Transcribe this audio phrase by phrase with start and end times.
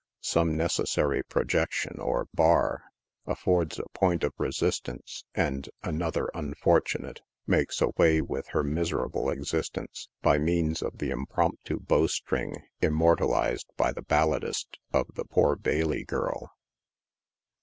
[0.23, 2.85] Some necessary projection, cr bar,
[3.27, 10.39] affords a point of resistance, and" another unfortunate'' makes away with her miserable existence, by
[10.39, 16.49] means of the impromptu bow string immortalized by the balladlst of the poor Bailey girl.